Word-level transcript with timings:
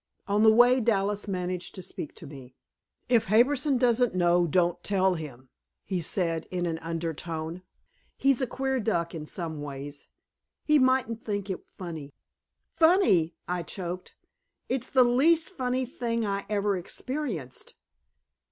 On 0.27 0.41
the 0.41 0.51
way 0.51 0.79
Dallas 0.81 1.27
managed 1.27 1.75
to 1.75 1.83
speak 1.83 2.15
to 2.15 2.25
me. 2.25 2.55
"If 3.07 3.25
Harbison 3.25 3.77
doesn't 3.77 4.15
know, 4.15 4.47
don't 4.47 4.83
tell 4.83 5.13
him," 5.13 5.49
he 5.85 5.99
said 6.01 6.47
in 6.49 6.65
an 6.65 6.79
undertone. 6.79 7.61
"He's 8.17 8.41
a 8.41 8.47
queer 8.47 8.79
duck, 8.79 9.13
in 9.13 9.27
some 9.27 9.61
ways; 9.61 10.07
he 10.65 10.79
mightn't 10.79 11.23
think 11.23 11.51
it 11.51 11.67
funny." 11.77 12.15
"Funny," 12.73 13.35
I 13.47 13.61
choked. 13.61 14.15
"It's 14.69 14.89
the 14.89 15.03
least 15.03 15.51
funny 15.51 15.85
thing 15.85 16.25
I 16.25 16.47
ever 16.49 16.75
experienced. 16.75 17.75